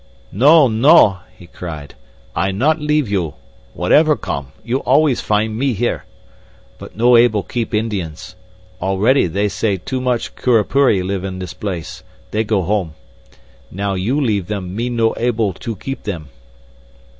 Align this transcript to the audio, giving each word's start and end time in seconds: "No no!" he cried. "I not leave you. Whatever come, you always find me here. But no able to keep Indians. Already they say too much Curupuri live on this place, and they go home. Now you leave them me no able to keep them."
"No 0.31 0.67
no!" 0.67 1.19
he 1.37 1.45
cried. 1.45 1.93
"I 2.35 2.49
not 2.49 2.79
leave 2.81 3.07
you. 3.07 3.35
Whatever 3.75 4.15
come, 4.15 4.47
you 4.63 4.79
always 4.79 5.21
find 5.21 5.55
me 5.55 5.73
here. 5.73 6.05
But 6.79 6.97
no 6.97 7.15
able 7.15 7.43
to 7.43 7.47
keep 7.47 7.71
Indians. 7.71 8.35
Already 8.81 9.27
they 9.27 9.47
say 9.47 9.77
too 9.77 10.01
much 10.01 10.35
Curupuri 10.35 11.03
live 11.03 11.23
on 11.23 11.37
this 11.37 11.53
place, 11.53 11.99
and 11.99 12.07
they 12.31 12.43
go 12.43 12.63
home. 12.63 12.95
Now 13.69 13.93
you 13.93 14.19
leave 14.19 14.47
them 14.47 14.75
me 14.75 14.89
no 14.89 15.13
able 15.17 15.53
to 15.53 15.75
keep 15.75 16.01
them." 16.01 16.29